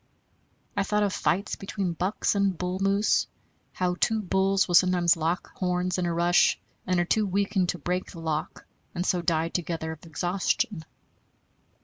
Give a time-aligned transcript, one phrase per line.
[0.75, 3.27] I thought of fights between bucks, and bull moose,
[3.73, 7.77] how two bulls will sometimes lock horns in a rush, and are too weakened to
[7.77, 10.85] break the lock, and so die together of exhaustion.